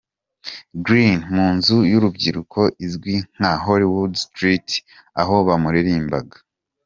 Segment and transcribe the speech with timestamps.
[0.85, 4.77] Green mu nzu yurubyiniro izwi nka Hollywood's Theatre
[5.21, 6.37] aho bamuririmbiraga.